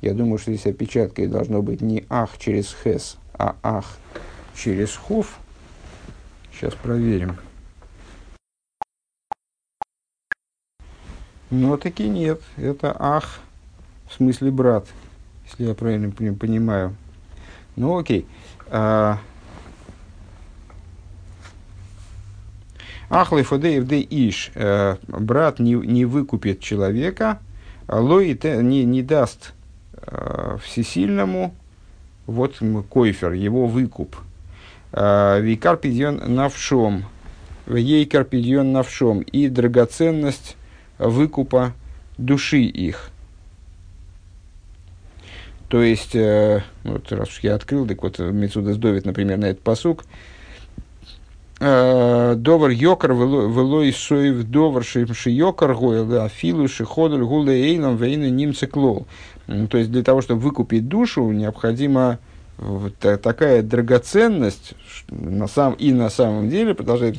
[0.00, 3.98] Я думаю, что здесь опечаткой должно быть не ах через хес, а ах
[4.54, 5.38] через хуф.
[6.52, 7.36] Сейчас проверим.
[11.54, 12.40] Но таки нет.
[12.56, 13.38] Это ах,
[14.08, 14.86] в смысле брат,
[15.48, 16.96] если я правильно понимаю.
[17.76, 18.26] Ну окей.
[18.66, 19.20] А,
[23.08, 24.50] Ахлай фодеев де иш.
[24.56, 27.38] Э, брат не, не выкупит человека,
[27.86, 29.52] лой не, не даст
[29.92, 31.54] э, всесильному
[32.26, 34.16] вот койфер, его выкуп.
[34.90, 37.04] Э, Викар пидьон навшом.
[37.68, 39.20] Ей карпидьон навшом.
[39.20, 40.56] И драгоценность
[40.98, 41.72] выкупа
[42.18, 43.10] души их.
[45.68, 49.62] То есть, э, вот раз уж я открыл, так вот Мецуда сдовит, например, на этот
[49.62, 50.04] посук.
[51.58, 58.66] Э, довар йокар велой соев довар ши йокар гойл афилу шиходуль гуле эйлом вейна немцы
[58.66, 59.06] клол.
[59.46, 62.18] То есть, для того, чтобы выкупить душу, необходима
[63.00, 64.74] такая драгоценность
[65.08, 67.16] на сам, и на самом деле, продолжает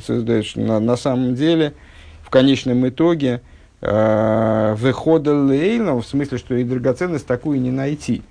[0.56, 1.74] на, на самом деле,
[2.22, 8.22] в конечном итоге, э, выхода лейлом, в смысле, что и драгоценность такую не найти.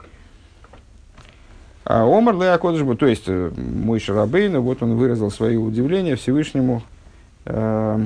[1.85, 6.81] А Омар Леакодышбу, то есть э, мой Шарабейна, вот он выразил свое удивление Всевышнему
[7.45, 8.05] э,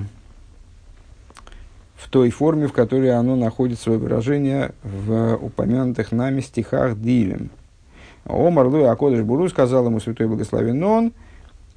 [1.96, 7.52] в той форме, в которой оно находит свое выражение в упомянутых нами стихах Дилем.
[8.26, 11.14] Омар Луи Акодыш Буру сказал ему Святой Благословен он,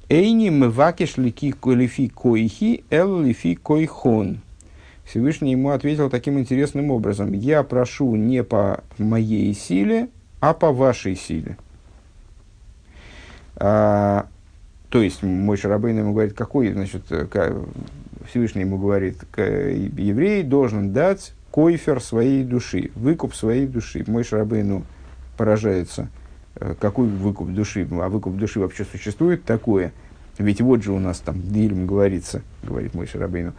[0.09, 4.41] Эйни мывакиш лики лифи койхи, эл лифи койхон.
[5.05, 7.33] Всевышний ему ответил таким интересным образом.
[7.33, 11.57] Я прошу не по моей силе, а по вашей силе.
[13.55, 14.27] А,
[14.89, 17.03] то есть, мой Шарабейн ему говорит, какой, значит,
[18.27, 24.03] Всевышний ему говорит, еврей должен дать койфер своей души, выкуп своей души.
[24.07, 24.83] Мой Шарабейну
[25.37, 26.09] поражается,
[26.55, 29.93] э, какой выкуп души, а выкуп души вообще существует такое.
[30.39, 33.53] Ведь вот же у нас там Дилем говорится, говорит мой Шарабейну,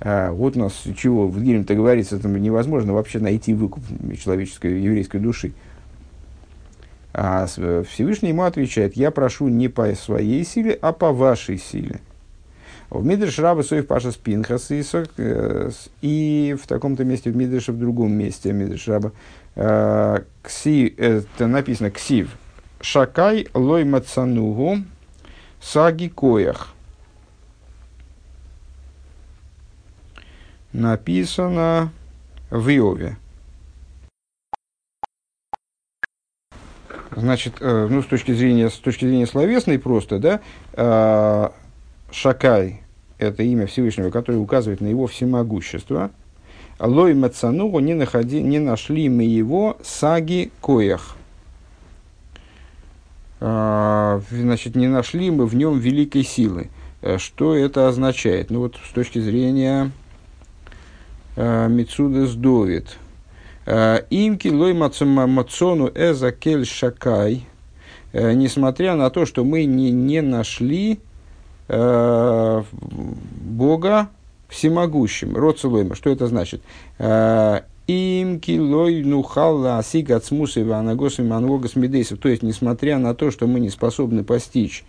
[0.00, 3.82] а, вот у нас чего в Дилем-то говорится, это невозможно вообще найти выкуп
[4.18, 5.52] человеческой, еврейской души.
[7.12, 12.00] А Всевышний ему отвечает, я прошу не по своей силе, а по вашей силе.
[12.88, 15.70] В Мидриш Раба Соев Паша Спинхас э,
[16.02, 19.12] и в таком-то месте, в Мидреше, в другом месте Мидриш Раба,
[19.54, 22.30] э, кси, это написано Ксив,
[22.80, 24.78] Шакай лой мацанугу
[25.60, 26.74] саги коях.
[30.72, 31.92] Написано
[32.50, 33.16] в Иове.
[37.16, 40.40] Значит, э, ну, с точки зрения, с точки зрения словесной просто, да,
[40.74, 41.48] э,
[42.12, 42.82] Шакай–
[43.18, 46.10] это имя Всевышнего, которое указывает на его всемогущество.
[46.78, 51.16] Лой Мацанугу не, находи, не нашли мы его саги коях.
[53.40, 56.70] Э, значит, не нашли мы в нем великой силы.
[57.16, 58.50] Что это означает?
[58.50, 59.90] Ну вот с точки зрения
[61.68, 62.96] Мицуда сдовит–
[63.66, 67.46] Э, Имки лой мацону эза кель шакай.
[68.12, 70.98] Э, несмотря на то, что мы не, не нашли
[71.68, 74.08] э, Бога
[74.48, 75.36] всемогущим.
[75.36, 75.94] Роцелойма.
[75.94, 76.62] Что это значит?
[76.98, 82.18] Имки лой нухалла асига цмусы ванагосы манвогас медейсов.
[82.18, 84.84] То есть, несмотря на то, что мы не способны постичь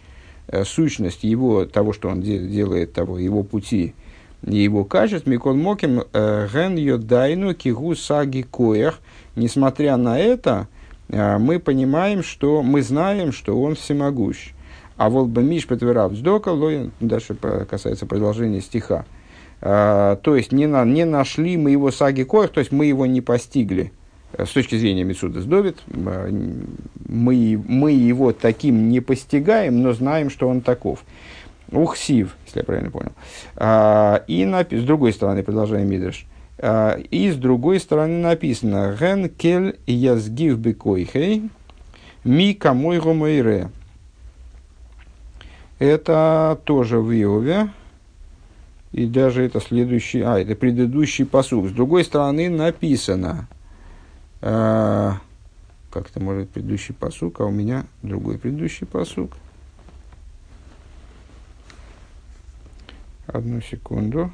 [0.65, 3.93] сущность его, того, что он делает, того, его пути,
[4.43, 8.99] его качеств, Микол Моким, э, Ген Йодайну Кигу Саги Коях.
[9.35, 10.67] Несмотря на это,
[11.09, 14.53] э, мы понимаем, что мы знаем, что он всемогущ.
[14.97, 16.51] А волбамиш Петверав Сдока,
[16.99, 17.35] дальше
[17.69, 19.05] касается продолжения стиха.
[19.61, 23.05] А, то есть не, на, не нашли мы его саги коях, то есть мы его
[23.05, 23.91] не постигли.
[24.37, 30.61] С точки зрения Мисуда Сдовит, мы, мы его таким не постигаем, но знаем, что он
[30.61, 31.03] таков.
[31.71, 33.11] Ухсив, если я правильно понял.
[33.55, 36.25] А, и напи- с другой стороны, продолжаем Мидриш.
[36.57, 41.49] А, и с другой стороны написано «Ген кель язгив бекойхей
[42.23, 43.69] ми камой гомойре».
[45.79, 47.69] Это тоже в Иове.
[48.91, 51.69] И даже это следующий, а, это предыдущий посуг.
[51.69, 53.47] С другой стороны написано,
[54.41, 55.17] а,
[55.89, 59.31] как это может предыдущий посуг, а у меня другой предыдущий посуг.
[63.27, 64.31] Одну секунду.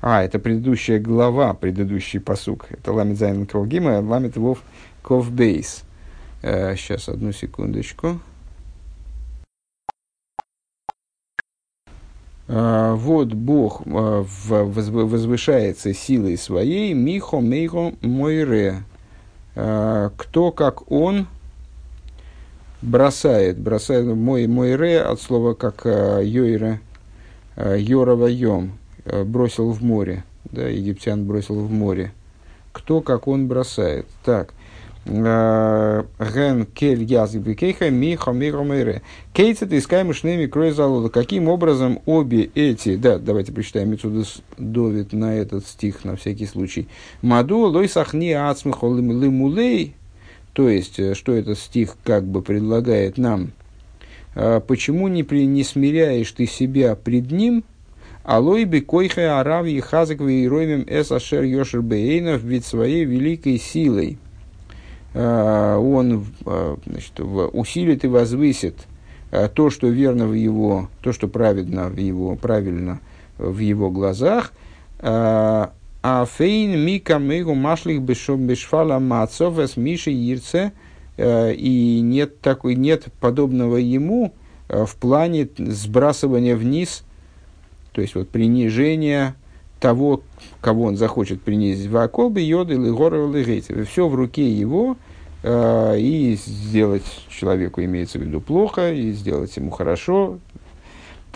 [0.00, 2.66] А, это предыдущая глава, предыдущий посук.
[2.70, 4.62] Это Ламит Зайн Ковгима, Ламит Вов
[5.02, 5.84] Ковбейс.
[6.42, 8.20] Сейчас, одну секундочку.
[12.48, 18.84] Вот Бог возвышается силой своей, Михо Мейхо Мойре.
[19.54, 21.26] Кто как Он
[22.82, 26.80] бросает, бросает мой, мой ре от слова как йойре,
[27.56, 28.78] йорова йом,
[29.24, 32.12] бросил в море, да, египтян бросил в море.
[32.72, 34.06] Кто как он бросает.
[34.24, 34.52] Так,
[35.06, 39.02] Ген кель язык кейха миха миромере.
[39.32, 41.10] Кейцет искаем шнеми крой залода.
[41.10, 46.88] Каким образом обе эти, да, давайте прочитаем Мецудас Довид на этот стих на всякий случай.
[47.22, 49.94] Маду лой сахни ацмихо лимулей.
[50.56, 53.52] То есть, что этот стих как бы предлагает нам.
[54.34, 57.62] Почему не, при, не смиряешь ты себя пред ним,
[58.24, 64.18] Алой би койхе арав и хазак вейроимем эс ашер йошер бейнов ведь своей великой силой–
[65.16, 68.86] Э, он э, значит, усилит и возвысит
[69.30, 73.00] э, то, что верно в его, то, что праведно в его, правильно
[73.38, 74.52] в его глазах.
[76.08, 80.70] А фейн мика мегу машлих бешфала мацов с миши ирце
[81.18, 84.32] и нет такой нет подобного ему
[84.68, 87.02] в плане сбрасывания вниз,
[87.90, 89.34] то есть вот принижения
[89.80, 90.22] того,
[90.60, 91.90] кого он захочет принизить.
[91.90, 93.82] Ваколбы, йоды, лигоры, лигейцы.
[93.82, 94.96] Все в руке его,
[95.42, 100.38] э, и сделать человеку, имеется в виду, плохо, и сделать ему хорошо.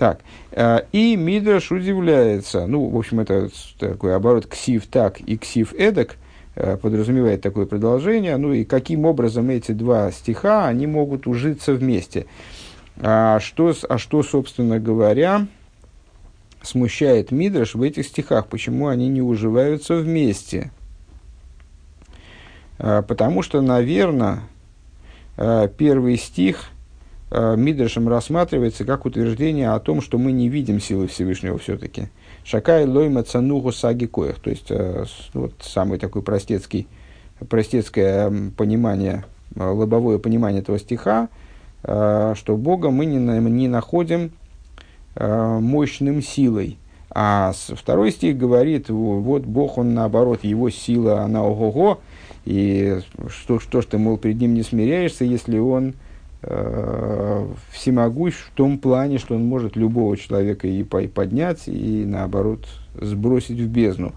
[0.01, 0.20] Так,
[0.53, 6.16] э, и Мидраш удивляется, ну, в общем, это такой оборот ксив так и ксив эдак,
[6.55, 12.24] э, подразумевает такое продолжение, ну и каким образом эти два стиха, они могут ужиться вместе.
[12.96, 15.46] А что, а что собственно говоря,
[16.62, 20.70] смущает Мидраш в этих стихах, почему они не уживаются вместе.
[22.78, 24.44] А, потому что, наверное,
[25.76, 26.70] первый стих
[27.31, 32.09] Мидрашем рассматривается как утверждение о том, что мы не видим силы Всевышнего все-таки.
[32.45, 34.41] Шакай лойма цанугу саги коях.
[34.41, 34.72] То есть,
[35.35, 36.89] вот самый такой простецкий,
[37.49, 39.24] простецкое понимание,
[39.55, 41.28] лобовое понимание этого стиха,
[41.83, 44.33] что Бога мы не, не находим
[45.16, 46.78] Э, мощным силой.
[47.11, 52.01] А второй стих говорит, вот Бог, он наоборот, его сила, она ого-го,
[52.45, 55.95] и что, что ж ты, мол, перед ним не смиряешься, если он
[56.43, 63.59] э, всемогущ в том плане, что он может любого человека и поднять, и наоборот сбросить
[63.59, 64.12] в бездну.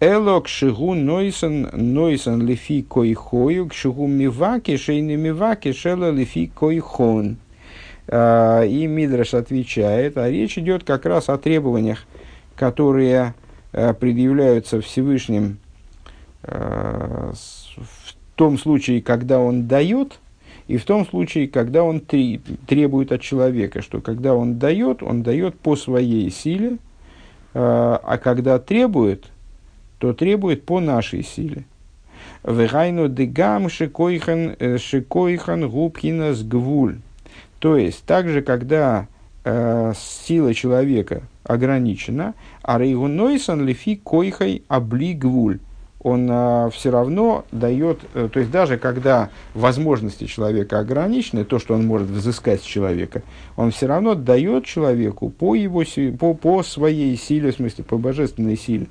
[0.00, 7.38] Элок шигу нойсон нойсон лифи койхою, шигу миваки, шейны миваки, шела лифи койхон.
[8.08, 12.04] А, и Мидраш отвечает, а речь идет как раз о требованиях,
[12.54, 13.34] которые
[13.72, 15.58] а, предъявляются Всевышним
[16.42, 17.32] а,
[17.76, 20.18] в том случае, когда он дает,
[20.66, 25.58] и в том случае, когда он требует от человека, что когда он дает, он дает
[25.58, 26.78] по своей силе,
[27.52, 29.26] а когда требует,
[29.98, 31.64] то требует по нашей силе.
[32.42, 36.98] Вегайну дегам шикойхан э, шикойхан губхинас гвуль.
[37.58, 39.08] То есть, также, когда
[39.44, 45.58] э, сила человека ограничена, а рейгунойсон лифи койхай облигвуль,
[46.04, 51.74] он э, все равно дает, э, то есть даже когда возможности человека ограничены, то, что
[51.74, 53.22] он может взыскать с человека,
[53.56, 55.82] он все равно дает человеку по, его,
[56.18, 58.86] по, по своей силе, в смысле, по божественной силе,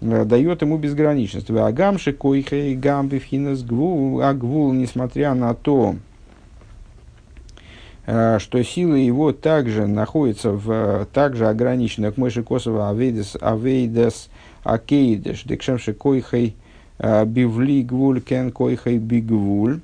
[0.00, 1.50] э, дает ему безграничность.
[1.50, 5.96] Агамши койхай гамбифхинас гвул, агвул, несмотря на то,
[8.06, 14.28] Э, что сила его также находится в, также ограничена, как Мойши Косова Авейдес, Авейдес
[14.64, 16.54] Акейдеш, Декшемши Койхай
[16.98, 19.80] э, Бивли Гвуль Кен Койхай Бигвуль,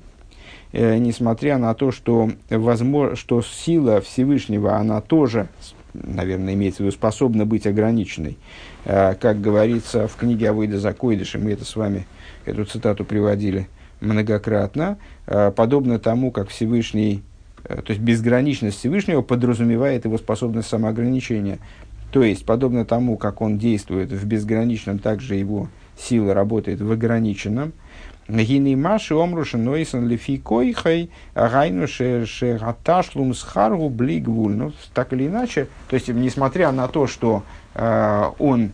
[0.73, 5.47] э, несмотря на то, что, возможно, что сила Всевышнего, она тоже,
[5.93, 8.37] наверное, имеется в виду, способна быть ограниченной.
[8.83, 12.07] Как говорится в книге Авейда Закойдыша, мы это с вами,
[12.45, 13.67] эту цитату приводили
[13.99, 14.97] многократно,
[15.55, 17.21] подобно тому, как Всевышний
[17.63, 21.59] Э, то есть безграничность Всевышнего подразумевает его способность самоограничения.
[22.11, 27.73] То есть, подобно тому, как он действует в безграничном, также его сила работает в ограниченном.
[28.27, 34.55] Гины маши омруши нойсон лифи койхай гайну шераташлум схаргу блигвуль.
[34.55, 37.43] Ну, так или иначе, то есть, несмотря на то, что
[37.73, 38.71] э, он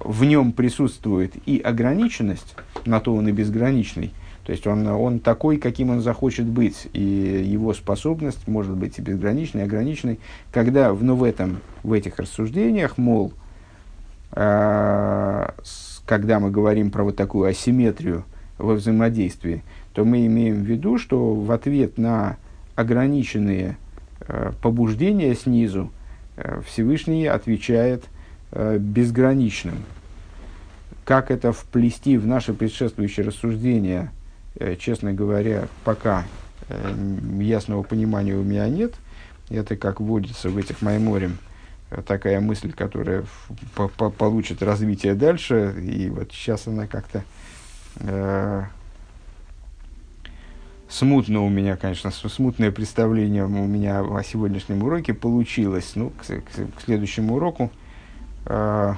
[0.00, 4.12] в нем присутствует и ограниченность, на то он и безграничный,
[4.50, 9.00] то есть он, он такой, каким он захочет быть, и его способность может быть и
[9.00, 10.18] безграничной, и ограниченной.
[10.50, 13.32] Когда ну, в, этом, в этих рассуждениях, мол,
[14.32, 15.50] э,
[16.04, 18.24] когда мы говорим про вот такую асимметрию
[18.58, 22.36] во взаимодействии, то мы имеем в виду, что в ответ на
[22.74, 23.76] ограниченные
[24.26, 25.92] э, побуждения снизу
[26.36, 28.02] э, Всевышний отвечает
[28.50, 29.76] э, безграничным.
[31.04, 34.10] Как это вплести в наши предшествующие рассуждения,
[34.78, 36.24] честно говоря, пока
[36.68, 36.94] э,
[37.40, 38.94] ясного понимания у меня нет.
[39.48, 41.38] Это как вводится в этих Майморем
[41.90, 43.24] э, такая мысль, которая
[43.74, 45.74] по -по получит развитие дальше.
[45.82, 47.24] И вот сейчас она как-то
[47.96, 48.64] э,
[50.88, 55.92] смутно у меня, конечно, смутное представление у меня о сегодняшнем уроке получилось.
[55.94, 57.70] Ну, к, к, к следующему уроку
[58.46, 58.94] э,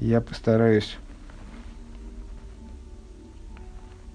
[0.00, 0.96] я постараюсь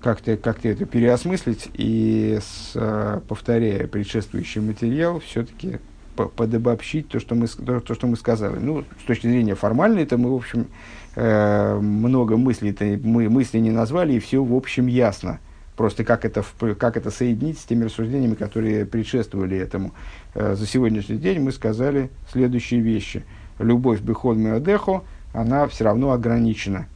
[0.02, 5.80] как-то как это переосмыслить и, с, э, повторяя предшествующий материал, все-таки
[6.16, 8.58] подобобщить то, что мы, то, то, что мы сказали.
[8.60, 10.68] Ну, с точки зрения формальной, это мы, в общем,
[11.16, 15.40] э, много мыслей мы мысли не назвали, и все, в общем, ясно.
[15.78, 16.44] Просто как это,
[16.78, 19.94] как это соединить с теми рассуждениями, которые предшествовали этому.
[20.36, 23.24] Э, за сегодняшний день мы сказали следующие вещи.
[23.58, 26.88] Любовь Бехол Меодехо, она все равно ограничена.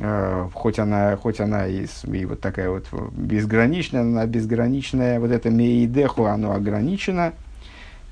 [0.00, 5.50] Э, хоть она, хоть она и, и вот такая вот безграничная, она безграничная, вот это
[5.50, 7.32] Меидехо, оно ограничено.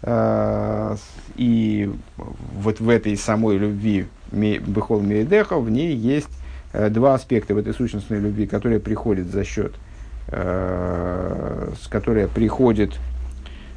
[0.02, 0.96] Э,
[1.36, 6.28] и вот в этой самой любви Бехол Меидехо, в ней есть
[6.72, 9.72] два аспекта в этой сущностной любви, которые приходят за счет–
[10.30, 12.98] э, которая приходит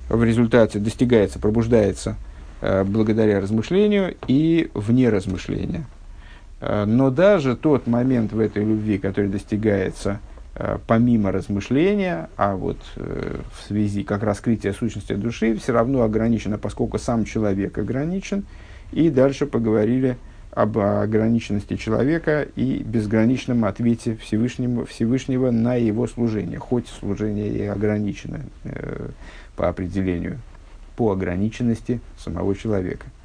[0.09, 2.16] в результате, достигается, пробуждается
[2.62, 5.86] э, благодаря размышлению и вне размышления.
[6.62, 10.20] Э, но даже тот момент в этой любви, который достигается
[10.55, 16.57] э, помимо размышления, а вот э, в связи как раскрытие сущности души, все равно ограничено,
[16.57, 18.45] поскольку сам человек ограничен.
[18.91, 20.18] И дальше поговорили
[20.51, 28.41] об ограниченности человека и безграничном ответе Всевышнего, Всевышнего на его служение, хоть служение и ограничено
[29.55, 30.39] по определению,
[30.97, 33.05] по ограниченности самого человека–